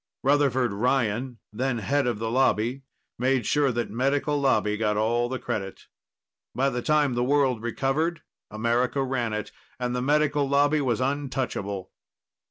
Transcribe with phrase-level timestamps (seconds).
[0.23, 2.81] Rutherford Ryan, then head of the Lobby,
[3.19, 5.85] made sure that Medical Lobby got all the credit.
[6.55, 11.91] By the time the world recovered, America ran it and the Medical Lobby was untouchable.